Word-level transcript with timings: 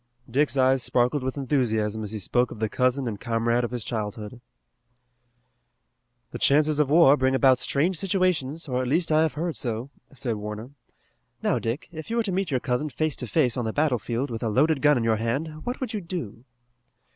Dick's 0.27 0.57
eyes 0.57 0.81
sparkled 0.81 1.21
with 1.21 1.37
enthusiasm 1.37 2.01
as 2.01 2.09
he 2.09 2.17
spoke 2.17 2.49
of 2.49 2.57
the 2.59 2.67
cousin 2.69 3.07
and 3.07 3.19
comrade 3.19 3.63
of 3.63 3.69
his 3.69 3.83
childhood. 3.83 4.41
"The 6.31 6.39
chances 6.39 6.79
of 6.79 6.89
war 6.89 7.15
bring 7.15 7.35
about 7.35 7.59
strange 7.59 7.97
situations, 7.99 8.67
or 8.67 8.81
at 8.81 8.87
least 8.87 9.11
I 9.11 9.21
have 9.21 9.33
heard 9.33 9.55
so," 9.55 9.91
said 10.11 10.37
Warner. 10.37 10.71
"Now, 11.43 11.59
Dick, 11.59 11.87
if 11.91 12.09
you 12.09 12.15
were 12.15 12.23
to 12.23 12.31
meet 12.31 12.49
your 12.49 12.59
cousin 12.59 12.89
face 12.89 13.15
to 13.17 13.27
face 13.27 13.55
on 13.55 13.65
the 13.65 13.71
battlefield 13.73 14.31
with 14.31 14.41
a 14.41 14.49
loaded 14.49 14.81
gun 14.81 14.97
in 14.97 15.03
your 15.03 15.17
hand 15.17 15.63
what 15.67 15.79
would 15.79 15.93
you 15.93 16.01
do?" 16.01 16.45